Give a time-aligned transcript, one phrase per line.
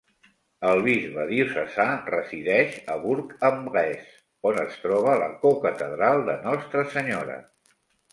[0.67, 4.09] El bisbe diocesà resideix a Bourg-en-Bresse,
[4.53, 7.37] on es troba la cocatedral de Nostra Senyora.